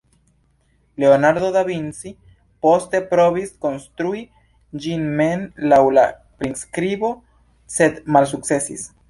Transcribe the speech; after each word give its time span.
Leonardo 1.01 1.51
da 1.57 1.61
Vinci 1.67 2.13
poste 2.67 3.01
provis 3.11 3.51
konstrui 3.67 4.23
ĝin 4.87 5.05
mem 5.21 5.45
laŭ 5.75 5.81
la 5.99 6.07
priskribo, 6.41 7.13
sed 7.77 8.03
malsukcesis. 8.19 8.89